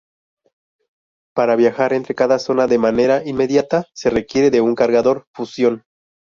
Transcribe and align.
Para 1.35 1.55
viajar 1.55 1.93
entre 1.93 2.15
cada 2.15 2.39
zona 2.39 2.65
de 2.65 2.79
manera 2.79 3.21
inmediata, 3.23 3.85
se 3.93 4.09
requiere 4.09 4.49
de 4.49 4.59
un 4.59 4.73
Cargador 4.73 5.27
Fusión. 5.31 5.83